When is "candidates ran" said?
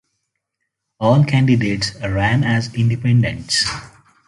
1.25-2.43